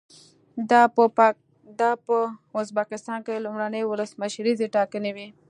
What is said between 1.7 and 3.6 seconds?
دا په ازبکستان کې